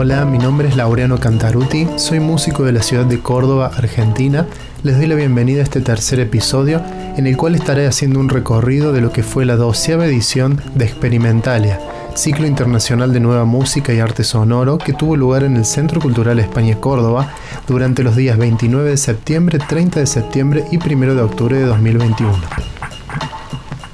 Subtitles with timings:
[0.00, 4.46] Hola, mi nombre es Laureano Cantaruti, soy músico de la ciudad de Córdoba, Argentina.
[4.84, 6.80] Les doy la bienvenida a este tercer episodio
[7.16, 10.84] en el cual estaré haciendo un recorrido de lo que fue la doceava edición de
[10.84, 11.80] Experimentalia,
[12.14, 16.38] ciclo internacional de nueva música y arte sonoro que tuvo lugar en el Centro Cultural
[16.38, 17.32] España Córdoba
[17.66, 22.38] durante los días 29 de septiembre, 30 de septiembre y 1 de octubre de 2021.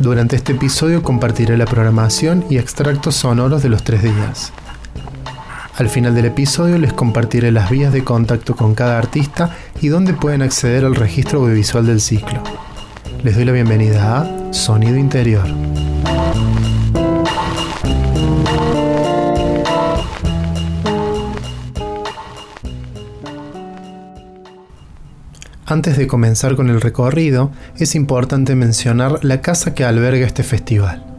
[0.00, 4.52] Durante este episodio compartiré la programación y extractos sonoros de los tres días.
[5.76, 10.14] Al final del episodio les compartiré las vías de contacto con cada artista y dónde
[10.14, 12.40] pueden acceder al registro audiovisual del ciclo.
[13.24, 15.44] Les doy la bienvenida a Sonido Interior.
[25.66, 31.13] Antes de comenzar con el recorrido, es importante mencionar la casa que alberga este festival.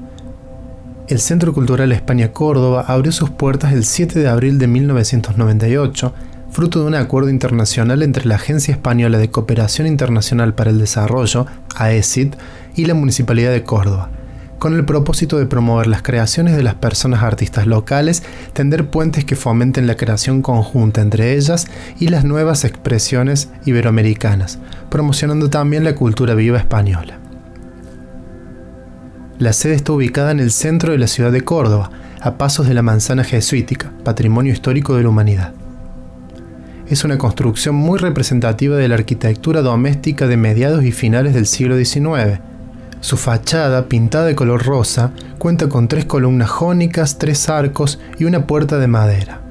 [1.07, 6.13] El Centro Cultural España Córdoba abrió sus puertas el 7 de abril de 1998,
[6.49, 11.45] fruto de un acuerdo internacional entre la Agencia Española de Cooperación Internacional para el Desarrollo,
[11.75, 12.33] AECID,
[12.75, 14.09] y la Municipalidad de Córdoba,
[14.57, 19.35] con el propósito de promover las creaciones de las personas artistas locales, tender puentes que
[19.35, 21.67] fomenten la creación conjunta entre ellas
[21.99, 24.57] y las nuevas expresiones iberoamericanas,
[24.89, 27.19] promocionando también la cultura viva española.
[29.37, 31.89] La sede está ubicada en el centro de la ciudad de Córdoba,
[32.21, 35.53] a pasos de la manzana jesuítica, patrimonio histórico de la humanidad.
[36.87, 41.75] Es una construcción muy representativa de la arquitectura doméstica de mediados y finales del siglo
[41.75, 42.39] XIX,
[43.01, 48.47] su fachada, pintada de color rosa, cuenta con tres columnas jónicas, tres arcos y una
[48.47, 49.41] puerta de madera.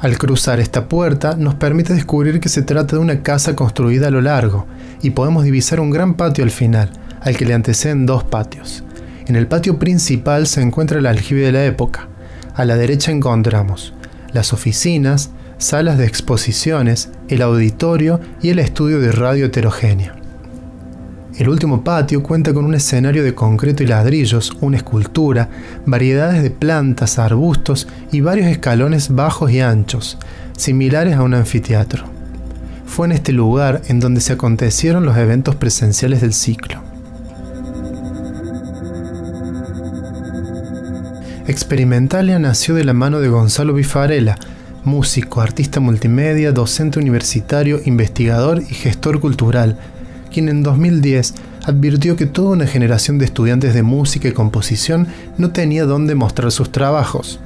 [0.00, 4.10] Al cruzar esta puerta nos permite descubrir que se trata de una casa construida a
[4.10, 4.66] lo largo
[5.02, 6.88] y podemos divisar un gran patio al final,
[7.20, 8.84] al que le anteceden dos patios.
[9.26, 12.08] En el patio principal se encuentra el aljibe de la época.
[12.54, 13.94] A la derecha encontramos
[14.34, 20.16] las oficinas, salas de exposiciones, el auditorio y el estudio de radio heterogénea.
[21.38, 25.48] El último patio cuenta con un escenario de concreto y ladrillos, una escultura,
[25.86, 30.18] variedades de plantas, arbustos y varios escalones bajos y anchos,
[30.56, 32.04] similares a un anfiteatro.
[32.86, 36.93] Fue en este lugar en donde se acontecieron los eventos presenciales del ciclo.
[41.46, 44.38] Experimentalia nació de la mano de Gonzalo Bifarela,
[44.82, 49.76] músico, artista multimedia, docente universitario, investigador y gestor cultural,
[50.32, 51.34] quien en 2010
[51.66, 55.06] advirtió que toda una generación de estudiantes de música y composición
[55.36, 57.40] no tenía dónde mostrar sus trabajos.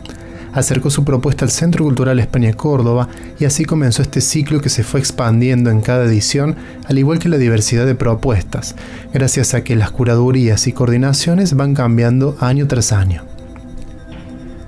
[0.52, 3.08] Acercó su propuesta al Centro Cultural España Córdoba
[3.40, 6.54] y así comenzó este ciclo que se fue expandiendo en cada edición,
[6.86, 8.76] al igual que la diversidad de propuestas,
[9.12, 13.27] gracias a que las curadurías y coordinaciones van cambiando año tras año.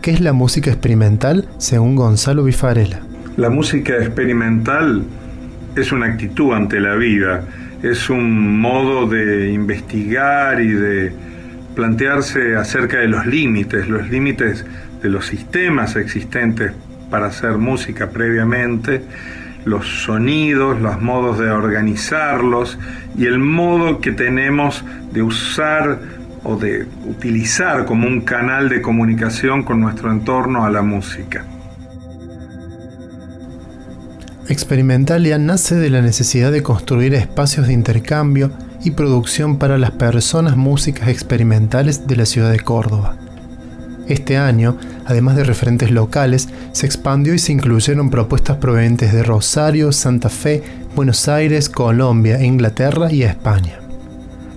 [0.02, 3.00] ¿Qué es la música experimental según Gonzalo Bifarela?
[3.36, 5.04] La música experimental
[5.76, 7.44] es una actitud ante la vida
[7.82, 11.12] es un modo de investigar y de
[11.74, 14.66] plantearse acerca de los límites, los límites
[15.02, 16.72] de los sistemas existentes
[17.10, 19.02] para hacer música previamente,
[19.64, 22.78] los sonidos, los modos de organizarlos
[23.16, 26.00] y el modo que tenemos de usar
[26.44, 31.44] o de utilizar como un canal de comunicación con nuestro entorno a la música.
[34.48, 38.50] Experimentalia nace de la necesidad de construir espacios de intercambio
[38.82, 43.16] y producción para las personas músicas experimentales de la ciudad de Córdoba.
[44.08, 44.76] Este año,
[45.06, 50.64] además de referentes locales, se expandió y se incluyeron propuestas provenientes de Rosario, Santa Fe,
[50.96, 53.79] Buenos Aires, Colombia, Inglaterra y España.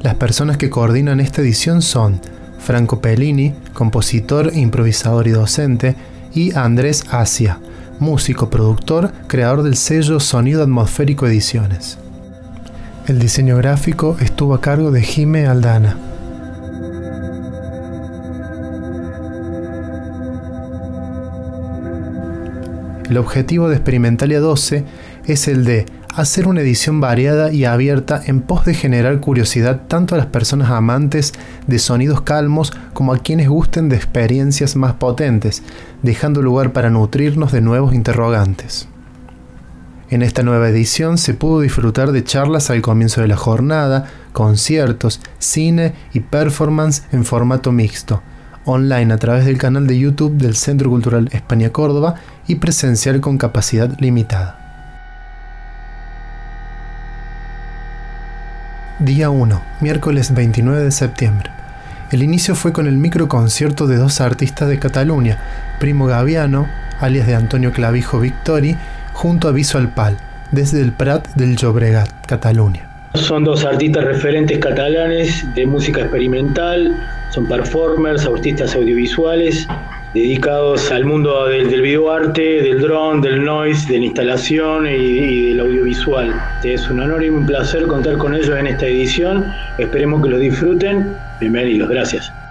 [0.03, 2.19] Las personas que coordinan esta edición son
[2.59, 5.95] Franco Pellini, compositor, improvisador y docente,
[6.33, 7.59] y Andrés Asia,
[7.99, 11.99] músico, productor, creador del sello Sonido Atmosférico Ediciones.
[13.07, 15.97] El diseño gráfico estuvo a cargo de Jime Aldana.
[23.09, 24.83] El objetivo de Experimentalia 12
[25.25, 25.85] es el de
[26.15, 30.69] hacer una edición variada y abierta en pos de generar curiosidad tanto a las personas
[30.69, 31.33] amantes
[31.65, 35.63] de sonidos calmos como a quienes gusten de experiencias más potentes,
[36.04, 38.88] dejando lugar para nutrirnos de nuevos interrogantes.
[40.10, 45.19] En esta nueva edición se pudo disfrutar de charlas al comienzo de la jornada, conciertos,
[45.39, 48.21] cine y performance en formato mixto,
[48.66, 52.16] online a través del canal de YouTube del Centro Cultural España Córdoba
[52.48, 54.62] y presencial con capacidad limitada.
[59.00, 61.50] Día 1, miércoles 29 de septiembre.
[62.12, 65.40] El inicio fue con el microconcierto de dos artistas de Cataluña,
[65.80, 66.69] Primo Gaviano,
[67.00, 68.78] alias de Antonio Clavijo Victori,
[69.12, 70.18] junto a Visual Pal,
[70.51, 72.88] desde el Prat del Llobregat, Cataluña.
[73.16, 76.95] Son dos artistas referentes catalanes de música experimental,
[77.31, 79.68] son performers, artistas audiovisuales,
[80.13, 85.60] dedicados al mundo del, del videoarte, del drone, del noise, de la instalación y, del
[85.60, 86.33] audiovisual.
[86.63, 89.45] Es un honor y un placer contar con ellos en esta edición.
[89.77, 91.15] Esperemos que lo disfruten.
[91.39, 92.43] Bienvenidos, gracias.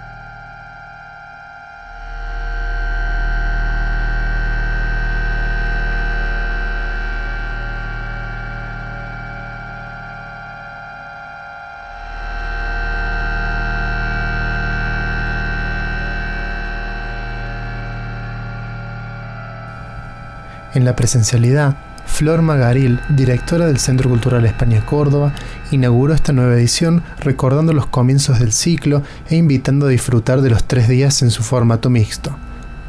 [20.74, 21.76] En la presencialidad,
[22.06, 25.32] Flor Magaril, directora del Centro Cultural España Córdoba,
[25.70, 30.64] inauguró esta nueva edición recordando los comienzos del ciclo e invitando a disfrutar de los
[30.64, 32.34] tres días en su formato mixto.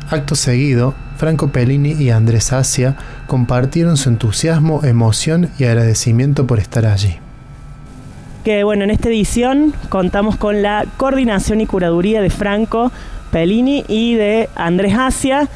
[0.09, 2.95] Acto seguido, Franco Pellini y Andrés Asia
[3.27, 7.17] compartieron su entusiasmo, emoción y agradecimiento por estar allí.
[8.43, 12.91] Que bueno, en esta edición contamos con la coordinación y curaduría de Franco
[13.31, 15.47] Pellini y de Andrés Asia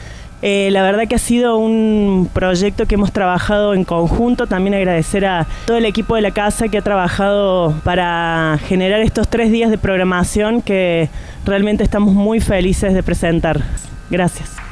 [0.42, 4.48] eh, la verdad que ha sido un proyecto que hemos trabajado en conjunto.
[4.48, 9.28] También agradecer a todo el equipo de la casa que ha trabajado para generar estos
[9.28, 11.10] tres días de programación que
[11.46, 13.62] realmente estamos muy felices de presentar.
[14.10, 14.67] Gracias.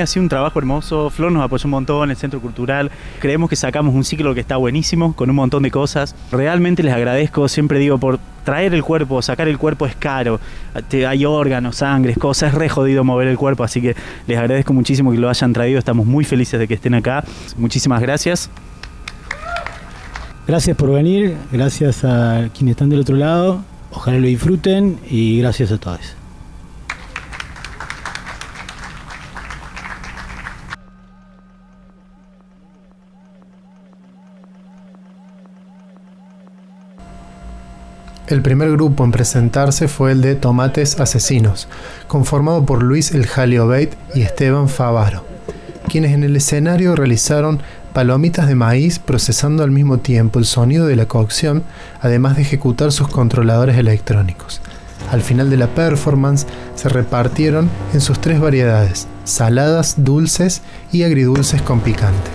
[0.00, 3.56] Ha sido un trabajo hermoso, Flor nos apoyó un montón, el Centro Cultural, creemos que
[3.56, 6.14] sacamos un ciclo que está buenísimo, con un montón de cosas.
[6.32, 10.40] Realmente les agradezco, siempre digo, por traer el cuerpo, sacar el cuerpo es caro,
[11.06, 13.94] hay órganos, sangre, cosas, es re jodido mover el cuerpo, así que
[14.26, 17.22] les agradezco muchísimo que lo hayan traído, estamos muy felices de que estén acá.
[17.58, 18.50] Muchísimas gracias.
[20.46, 23.62] Gracias por venir, gracias a quienes están del otro lado,
[23.92, 26.19] ojalá lo disfruten y gracias a todos.
[38.30, 41.66] El primer grupo en presentarse fue el de Tomates Asesinos,
[42.06, 45.24] conformado por Luis El Jalio Beit y Esteban Favaro,
[45.88, 47.60] quienes en el escenario realizaron
[47.92, 51.64] palomitas de maíz procesando al mismo tiempo el sonido de la cocción,
[52.00, 54.60] además de ejecutar sus controladores electrónicos.
[55.10, 60.62] Al final de la performance se repartieron en sus tres variedades, saladas, dulces
[60.92, 62.30] y agridulces con picante.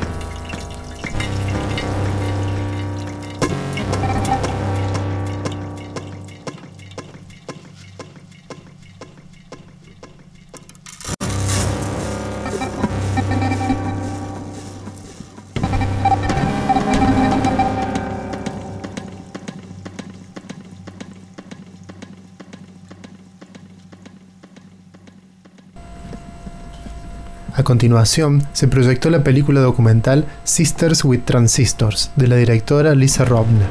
[27.66, 33.68] Continuación, se proyectó la película documental Sisters with Transistors de la directora Lisa Robner.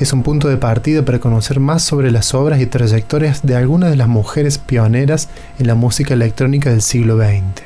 [0.00, 3.90] Es un punto de partida para conocer más sobre las obras y trayectorias de algunas
[3.90, 5.28] de las mujeres pioneras
[5.60, 7.62] en la música electrónica del siglo XX.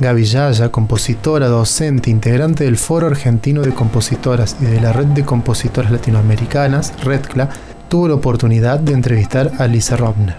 [0.00, 5.24] Gaby Yaya, compositora, docente, integrante del Foro Argentino de Compositoras y de la Red de
[5.24, 7.48] Compositoras Latinoamericanas, REDCLA,
[7.88, 10.36] tuvo la oportunidad de entrevistar a Lisa Robner.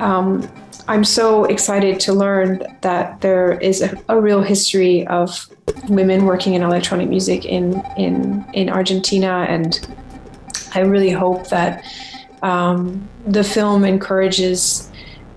[0.00, 0.48] Um,
[0.88, 5.48] I'm so excited to learn that there is a, a, real history of
[5.88, 9.86] women working in electronic music in in in Argentina, and
[10.74, 11.84] I really hope that
[12.42, 14.90] um, the film encourages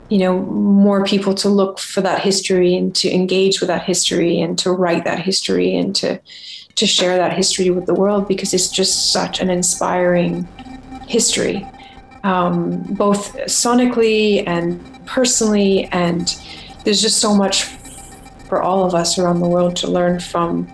[0.09, 4.39] you know more people to look for that history and to engage with that history
[4.41, 6.19] and to write that history and to
[6.75, 10.47] to share that history with the world because it's just such an inspiring
[11.07, 11.67] history
[12.23, 15.85] um, both sonically and personally.
[15.85, 16.35] And
[16.83, 17.65] there's just so much
[18.47, 20.67] for all of us around the world to learn from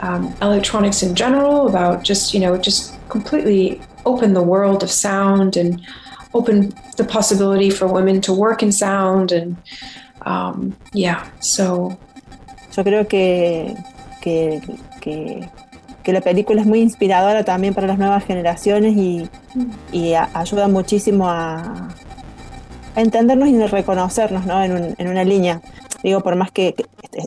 [0.00, 5.56] um, electronics in general about just, you know, just completely open the world of sound
[5.56, 5.84] and
[6.34, 9.32] open the possibility for women to work in sound.
[9.32, 9.56] And
[10.22, 11.98] um, yeah, so.
[12.76, 13.74] Yo creo que,
[14.20, 14.60] que,
[15.00, 15.48] que
[16.06, 19.28] que la película es muy inspiradora también para las nuevas generaciones y,
[20.34, 21.88] ayuda muchísimo a,
[22.94, 24.62] entendernos y reconocernos ¿no?
[24.62, 25.60] en, una línea.
[26.04, 26.76] Digo, por más que,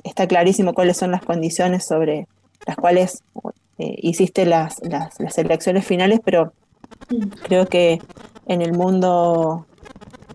[0.05, 2.29] está clarísimo cuáles son las condiciones sobre
[2.65, 3.21] las cuales
[3.79, 6.53] eh, hiciste las, las, elecciones finales, pero
[7.43, 8.01] creo que
[8.47, 9.65] en el mundo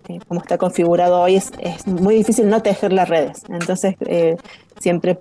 [0.08, 1.50] eh, como está configurado hoy es,
[1.86, 3.42] muy difícil no tejer las redes.
[3.48, 4.36] Entonces, eh,
[4.80, 5.14] siempre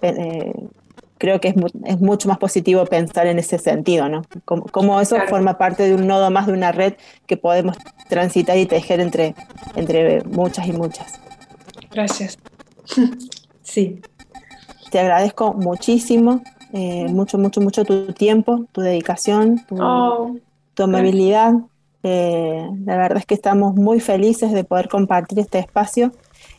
[1.24, 4.24] creo que es, mucho más positivo pensar en ese sentido, ¿no?
[4.44, 6.96] Como, eso forma parte de un nodo más de una red
[7.28, 7.78] que podemos
[8.10, 9.34] transitar y tejer entre,
[9.78, 11.22] entre muchas y muchas.
[11.92, 12.38] Gracias.
[13.62, 14.02] sí.
[14.92, 20.36] Te agradezco muchísimo, eh, mucho, mucho, mucho tu tiempo, tu dedicación, tu, oh,
[20.78, 21.54] amabilidad.
[22.04, 26.12] Eh, la verdad es que estamos muy felices de poder compartir este espacio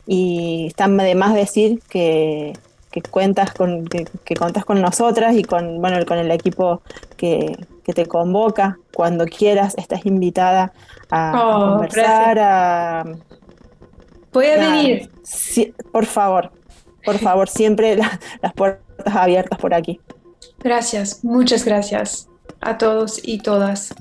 [0.07, 2.53] y está de más decir que,
[3.01, 6.81] cuentas con que, contas con nosotras y con bueno con el equipo
[7.17, 8.79] que, te convoca.
[8.93, 10.73] Cuando quieras estás invitada
[11.11, 13.05] a, oh, conversar a,
[14.33, 15.09] voy a venir.
[15.91, 16.51] Por favor
[17.05, 20.01] por favor siempre las puertas abiertas por aquí.
[20.61, 22.27] Gracias muchas gracias
[22.59, 23.93] a todos y todas.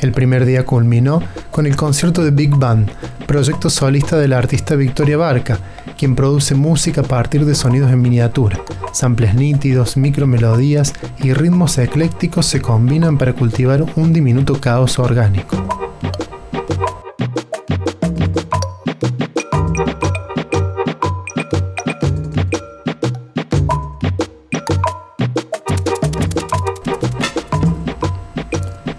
[0.00, 2.90] El primer día culminó con el concierto de Big Band,
[3.26, 5.58] proyecto solista del artista Victoria Barca,
[5.96, 8.60] quien produce música a partir de sonidos en miniatura.
[8.92, 15.56] Samples nítidos, micromelodías y ritmos eclécticos se combinan para cultivar un diminuto caos orgánico.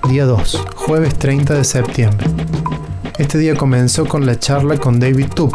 [0.10, 2.28] Día 2, jueves 30 de septiembre.
[3.18, 5.54] Este día comenzó con la charla con David Tubb,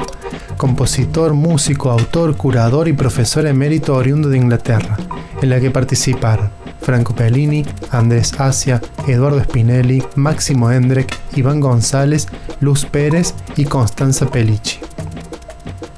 [0.61, 4.99] compositor, músico, autor, curador y profesor emérito oriundo de Inglaterra,
[5.41, 6.51] en la que participaron
[6.83, 12.27] Franco Pellini, Andrés Asia, Eduardo Spinelli, Máximo Hendrek, Iván González,
[12.61, 14.81] Luz Pérez y Constanza Pellicci.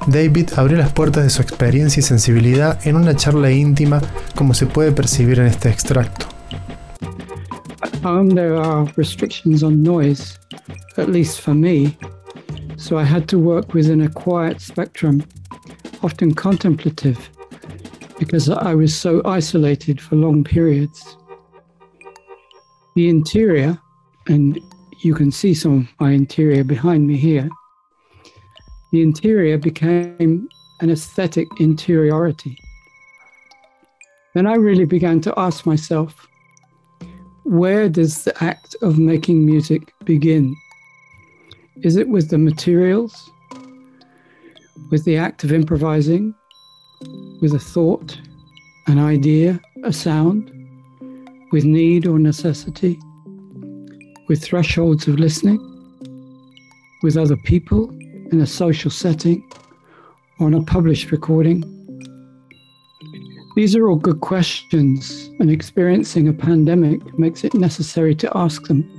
[0.07, 4.01] David abrió las puertas de su experiencia y sensibilidad en una charla íntima
[4.33, 6.27] como se puede percibir en este extracto.
[8.01, 10.39] home there are restrictions on noise,
[10.97, 11.97] at least for me,
[12.83, 15.23] so I had to work within a quiet spectrum,
[16.03, 17.29] often contemplative,
[18.19, 21.15] because I was so isolated for long periods.
[22.95, 23.79] The interior,
[24.27, 24.59] and
[25.01, 27.49] you can see some of my interior behind me here,
[28.91, 30.49] the interior became
[30.81, 32.57] an aesthetic interiority.
[34.33, 36.27] Then I really began to ask myself,
[37.45, 40.53] where does the act of making music begin?
[41.83, 43.29] Is it with the materials,
[44.89, 46.33] with the act of improvising,
[47.41, 48.17] with a thought,
[48.87, 50.49] an idea, a sound,
[51.51, 52.97] with need or necessity,
[54.29, 55.59] with thresholds of listening,
[57.03, 57.89] with other people
[58.31, 59.45] in a social setting,
[60.39, 61.65] or on a published recording?
[63.57, 68.89] These are all good questions, and experiencing a pandemic makes it necessary to ask them.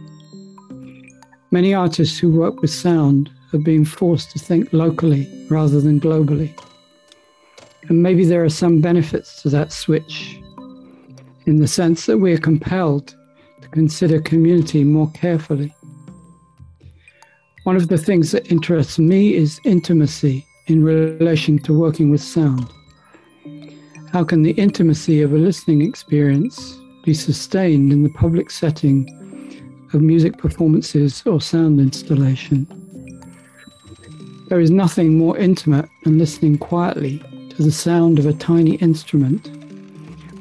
[1.55, 6.53] Many artists who work with sound have been forced to think locally rather than globally.
[7.89, 10.41] And maybe there are some benefits to that switch,
[11.47, 13.15] in the sense that we are compelled
[13.63, 15.73] to consider community more carefully.
[17.63, 22.69] One of the things that interests me is intimacy in relation to working with sound.
[24.11, 29.07] How can the intimacy of a listening experience be sustained in the public setting
[29.95, 32.67] of music performances or sound installation?
[34.49, 37.19] There is nothing more intimate than listening quietly
[37.51, 39.49] to the sound of a tiny instrument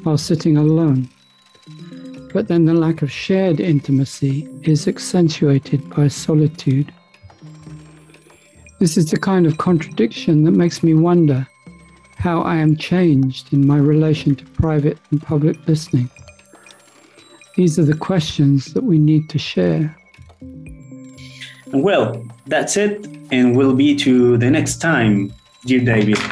[0.04, 1.08] while sitting alone.
[2.34, 6.92] But then the lack of shared intimacy is accentuated by solitude.
[8.80, 11.48] This is the kind of contradiction that makes me wonder
[12.18, 16.10] how I am changed in my relation to private and public listening.
[17.56, 19.96] These are the questions that we need to share.
[21.72, 25.34] Well, that's it, and we'll be to the next time,
[25.66, 26.18] dear David.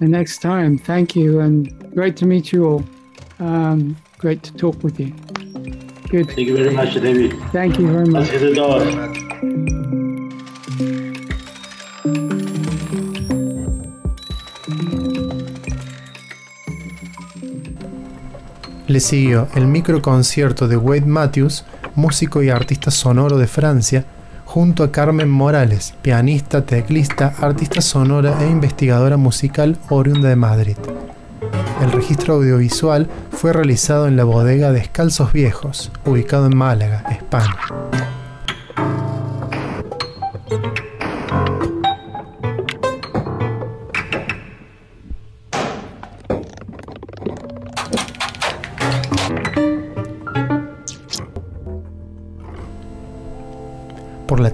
[0.00, 2.84] The next time, thank you, and great to meet you all.
[3.38, 5.14] Um, great to talk with you.
[6.08, 6.26] Good.
[6.26, 7.32] Thank you very much, David.
[7.52, 8.28] Thank you very much.
[18.94, 21.64] Le siguió el microconcierto de Wade Matthews,
[21.96, 24.04] músico y artista sonoro de Francia,
[24.44, 30.76] junto a Carmen Morales, pianista, teclista, artista sonora e investigadora musical oriunda de Madrid.
[31.82, 37.56] El registro audiovisual fue realizado en la bodega Descalzos Viejos, ubicado en Málaga, España.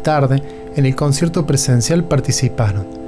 [0.02, 0.42] Tarde,
[0.76, 3.00] en el concierto presencial participaron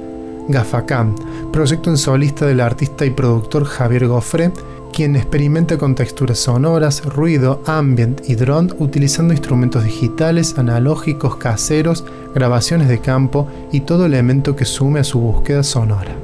[0.47, 1.15] Gafacam,
[1.51, 4.51] proyecto en solista del artista y productor Javier Goffre,
[4.91, 12.87] quien experimenta con texturas sonoras, ruido, ambient y drone utilizando instrumentos digitales, analógicos, caseros, grabaciones
[12.87, 16.15] de campo y todo elemento que sume a su búsqueda sonora.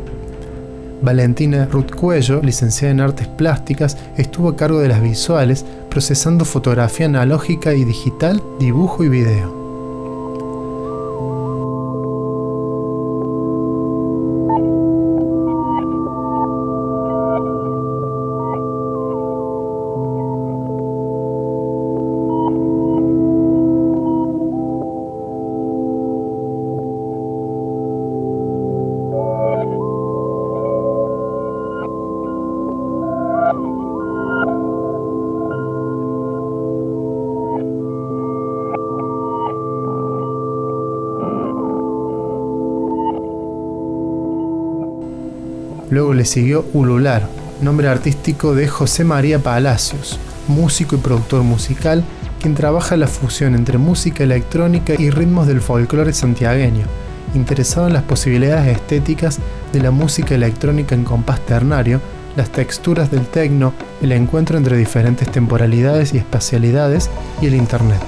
[1.02, 7.06] Valentina Ruth Cuello, licenciada en artes plásticas, estuvo a cargo de las visuales, procesando fotografía
[7.06, 9.59] analógica y digital, dibujo y video.
[45.90, 47.28] Luego le siguió Ulular,
[47.62, 52.04] nombre artístico de José María Palacios, músico y productor musical,
[52.40, 56.86] quien trabaja la fusión entre música electrónica y ritmos del folclore santiagueño,
[57.34, 59.40] interesado en las posibilidades estéticas
[59.74, 62.02] de la música electrónica en compás ternario,
[62.36, 67.10] las texturas del tecno, el encuentro entre diferentes temporalidades y espacialidades
[67.42, 68.02] y el Internet.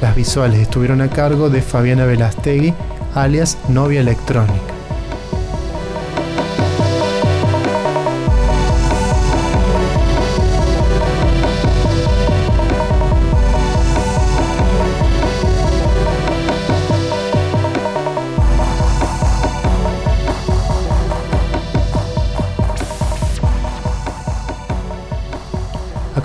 [0.00, 2.72] Las visuales estuvieron a cargo de Fabiana Velastegui,
[3.14, 4.69] alias Novia Electrónica.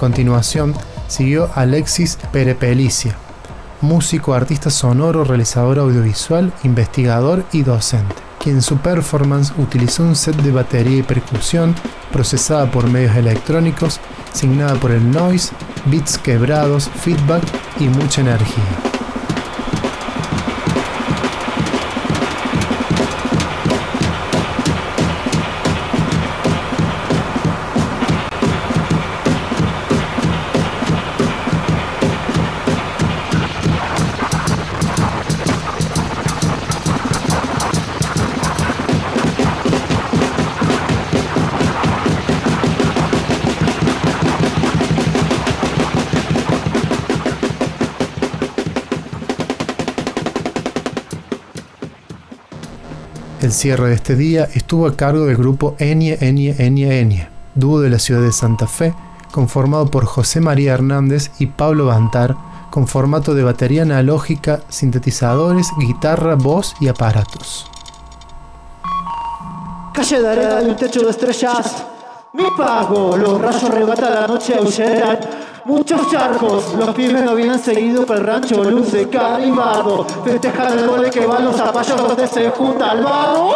[0.05, 0.75] Continuación,
[1.07, 3.15] siguió Alexis Perepelicia,
[3.81, 10.35] músico, artista sonoro, realizador audiovisual, investigador y docente, quien en su performance utilizó un set
[10.35, 11.74] de batería y percusión
[12.12, 14.00] procesada por medios electrónicos,
[14.31, 15.51] signada por el noise,
[15.88, 17.43] beats quebrados, feedback
[17.80, 18.85] y mucha energía.
[53.45, 57.79] El cierre de este día estuvo a cargo del grupo Enie Enie Enie Enie, dúo
[57.79, 58.95] de la ciudad de Santa Fe,
[59.29, 62.36] conformado por José María Hernández y Pablo Bantar,
[62.71, 67.69] con formato de batería analógica, sintetizadores, guitarra, voz y aparatos.
[69.93, 71.86] Calle de arena y un techo de estrellas.
[72.34, 75.19] Mi pago, los rayos arrebatan la noche aulleran.
[75.65, 78.06] Muchos charcos, los pibes no vienen seguido
[78.69, 80.06] Luz de Calibardo.
[80.23, 83.49] Festejan el gole que van los zapallos donde se junta el barro.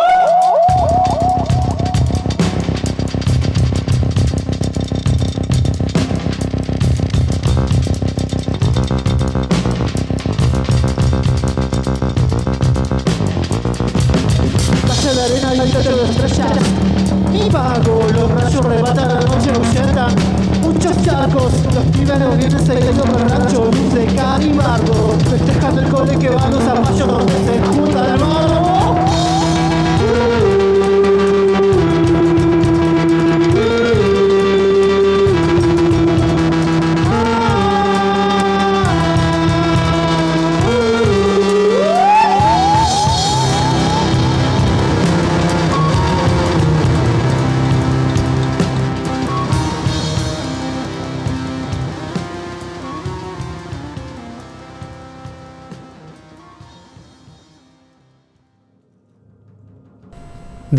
[21.19, 25.17] Los pibes no vienen seguido por el rancho Luz de Calibardo.
[25.29, 28.78] Festejan el gole que van los donde se junta el barro.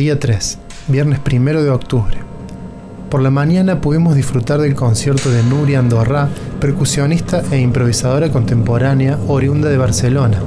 [0.00, 0.58] Día 3,
[0.88, 2.16] viernes 1 de octubre.
[3.10, 9.68] Por la mañana pudimos disfrutar del concierto de Nuria Andorra, percusionista e improvisadora contemporánea oriunda
[9.68, 10.38] de Barcelona.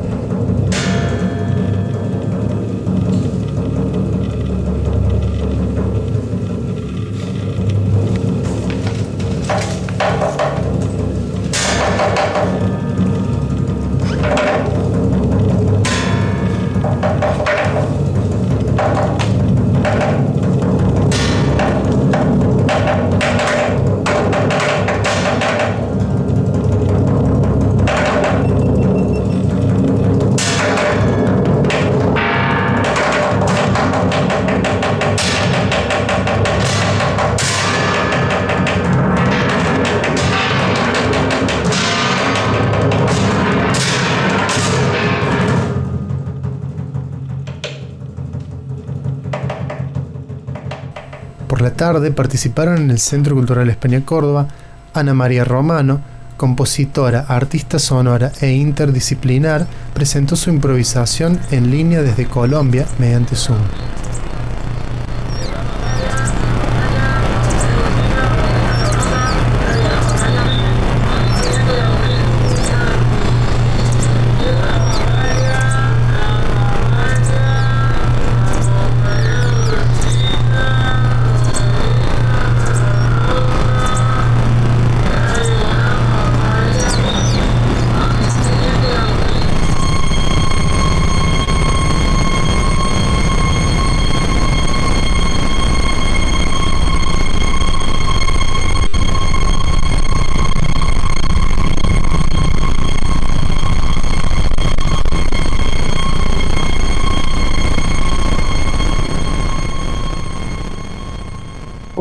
[51.72, 54.48] Tarde participaron en el Centro Cultural España Córdoba
[54.94, 56.02] Ana María Romano,
[56.38, 63.60] compositora, artista sonora e interdisciplinar, presentó su improvisación en línea desde Colombia mediante Zoom.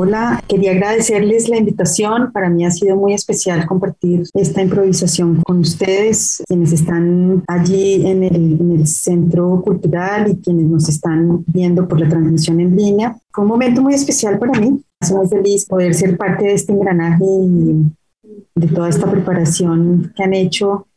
[0.04, 2.32] Hola, quería agradecerles la invitación.
[2.32, 8.24] Para mí ha sido muy especial compartir esta improvisación con ustedes, quienes están allí en
[8.24, 13.16] el, Centro Cultural y quienes nos están viendo por la transmisión en línea.
[13.30, 14.82] Fue un momento muy especial para mí.
[15.00, 17.86] Estoy muy feliz poder ser parte de este engranaje y
[18.56, 20.88] de toda esta preparación que han hecho.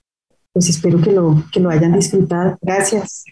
[0.52, 2.58] Pues espero que lo, que lo hayan disfrutado.
[2.60, 3.24] Gracias.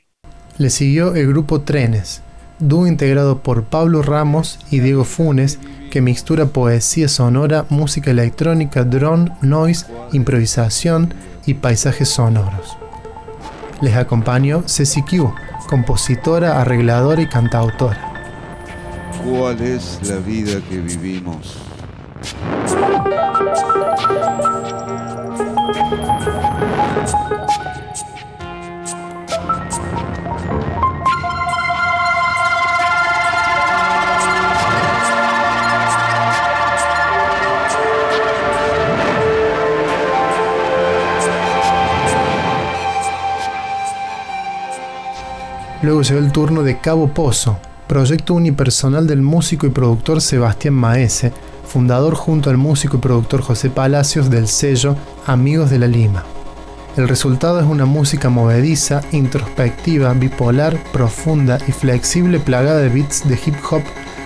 [0.60, 2.22] Le siguió el grupo Trenes
[2.68, 5.60] dúo integrado por Pablo Ramos y Diego Funes,
[5.92, 11.14] que mixtura poesía sonora, música electrónica, drone, noise, improvisación
[11.46, 12.78] y paisajes sonoros.
[13.82, 15.34] Les acompañó Ceci Q,
[15.70, 18.14] compositora, arregladora y cantautora.
[19.24, 21.58] ¿Cuál es la vida que vivimos?
[45.84, 51.34] Luego llegó el turno de Cabo Pozo, proyecto unipersonal del músico y productor Sebastián Maese,
[51.68, 54.96] fundador junto al músico y productor José Palacios del sello
[55.28, 56.24] Amigos de la Lima.
[56.96, 63.38] El resultado es una música movediza, introspectiva, bipolar, profunda y flexible plagada de beats de
[63.46, 63.82] hip hop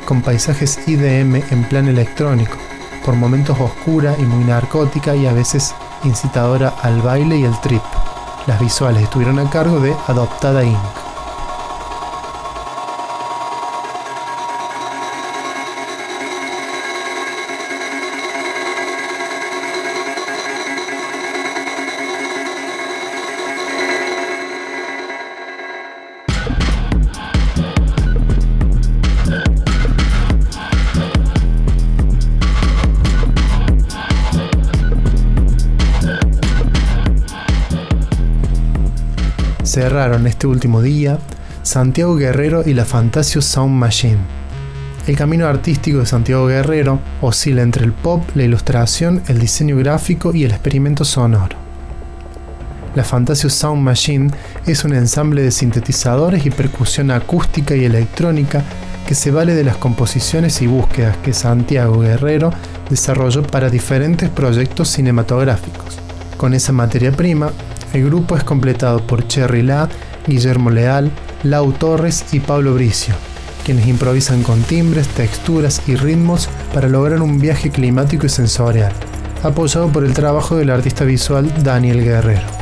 [0.06, 2.56] con paisajes IDM en plan electrónico,
[3.04, 7.82] por momentos oscura y muy narcótica y a veces incitadora al baile y el trip.
[8.46, 11.07] Las visuales estuvieron a cargo de Adoptada Inc.
[39.98, 41.18] este último día
[41.64, 44.20] Santiago Guerrero y la Fantasio Sound Machine.
[45.08, 50.36] El camino artístico de Santiago Guerrero oscila entre el pop, la ilustración, el diseño gráfico
[50.36, 51.56] y el experimento sonoro.
[52.94, 54.30] La Fantasio Sound Machine
[54.68, 58.64] es un ensamble de sintetizadores y percusión acústica y electrónica
[59.08, 62.52] que se vale de las composiciones y búsquedas que Santiago Guerrero
[62.88, 65.98] desarrolló para diferentes proyectos cinematográficos.
[66.38, 67.52] Con esa materia prima,
[67.94, 69.90] el grupo es completado por Cherry La,
[70.26, 71.12] Guillermo Leal,
[71.44, 73.16] Lau Torres y Pablo Bricio,
[73.66, 78.92] quienes improvisan con timbres, texturas y ritmos para lograr un viaje climático y sensorial,
[79.44, 82.57] apoyado por el trabajo del artista visual Daniel Guerrero.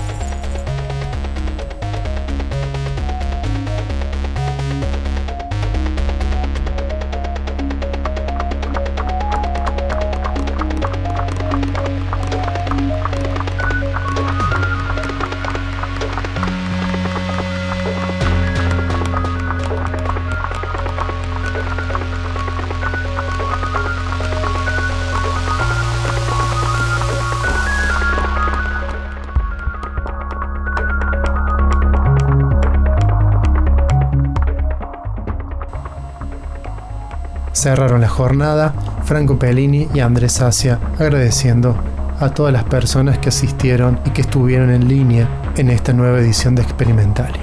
[37.66, 38.76] Cerraron la jornada
[39.06, 41.76] Franco Pellini y Andrés Asia agradeciendo
[42.20, 46.54] a todas las personas que asistieron y que estuvieron en línea en esta nueva edición
[46.54, 47.42] de Experimentalia.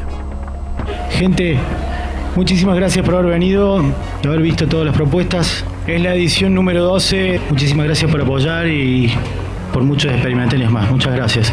[1.10, 1.58] Gente,
[2.36, 3.82] muchísimas gracias por haber venido
[4.22, 5.64] y haber visto todas las propuestas.
[5.88, 7.40] Es la edición número 12.
[7.50, 9.12] Muchísimas gracias por apoyar y
[9.72, 10.88] por muchos experimentales más.
[10.88, 11.52] Muchas gracias.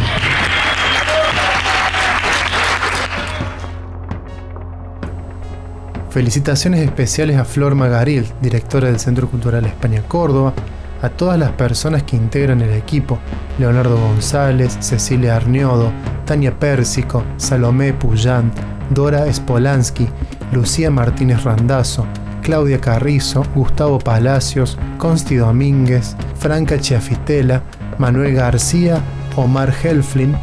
[6.19, 10.53] Felicitaciones especiales a Flor Magaril, directora del Centro Cultural España Córdoba,
[11.01, 13.19] a todas las personas que integran el equipo,
[13.57, 15.93] Leonardo González, Cecilia Arniodo,
[16.25, 18.53] Tania Pérsico, Salomé Puyant,
[18.89, 20.09] Dora Spolansky,
[20.51, 22.05] Lucía Martínez Randazzo,
[22.41, 27.63] Claudia Carrizo, Gustavo Palacios, Consti Domínguez, Franca Chiafitela,
[27.97, 29.01] Manuel García,
[29.37, 30.35] Omar Helflin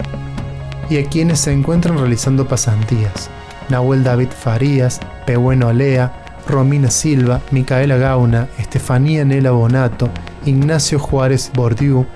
[0.88, 3.28] y a quienes se encuentran realizando pasantías.
[3.68, 6.12] Nahuel David Farías, Pehueno Lea,
[6.48, 10.08] Romina Silva, Micaela Gauna, Estefanía Nela Bonato,
[10.44, 12.06] Ignacio Juárez Bordiú,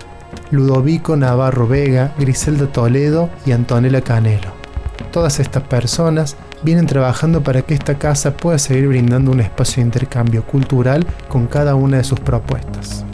[0.50, 4.52] Ludovico Navarro Vega, Griselda Toledo y Antonella Canelo.
[5.12, 9.86] Todas estas personas vienen trabajando para que esta casa pueda seguir brindando un espacio de
[9.86, 13.04] intercambio cultural con cada una de sus propuestas.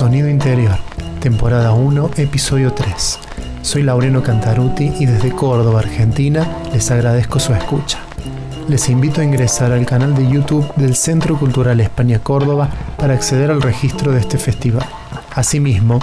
[0.00, 0.78] Sonido Interior,
[1.20, 3.18] temporada 1, episodio 3.
[3.60, 7.98] Soy Laureno Cantaruti y desde Córdoba, Argentina, les agradezco su escucha.
[8.66, 13.50] Les invito a ingresar al canal de YouTube del Centro Cultural España Córdoba para acceder
[13.50, 14.86] al registro de este festival.
[15.34, 16.00] Asimismo,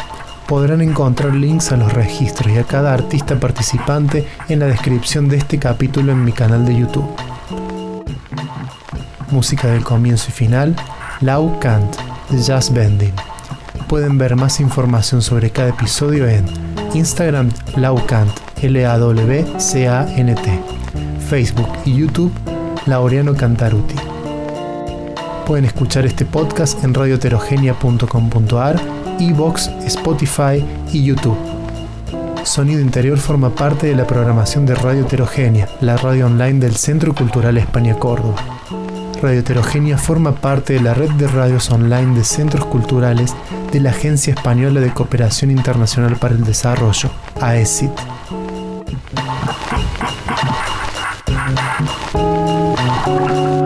[0.48, 5.38] podrán encontrar links a los registros y a cada artista participante en la descripción de
[5.38, 7.10] este capítulo en mi canal de YouTube.
[9.32, 10.76] Música del comienzo y final,
[11.22, 11.96] Lau Kant,
[12.30, 13.16] Jazz Bending.
[13.88, 16.46] Pueden ver más información sobre cada episodio en
[16.94, 18.30] Instagram Laukant,
[18.62, 20.60] L-A-W-C-A-N-T,
[21.30, 22.34] Facebook y YouTube
[22.86, 23.96] Laureano Cantaruti.
[25.46, 28.82] Pueden escuchar este podcast en radioheterogenia.com.ar,
[29.22, 31.38] Evox, Spotify y YouTube.
[32.44, 35.08] Sonido Interior forma parte de la programación de Radio
[35.80, 38.36] la radio online del Centro Cultural España Córdoba.
[39.22, 39.42] Radio
[39.98, 43.34] forma parte de la red de radios online de centros culturales
[43.72, 47.12] de la Agencia Española de Cooperación Internacional para el Desarrollo,
[53.08, 53.57] you.